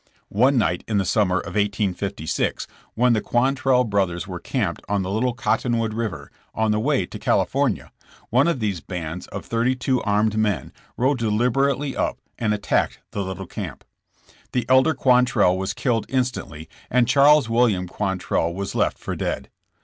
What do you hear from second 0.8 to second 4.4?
in the summer of 1856, when the Quantrell brothers were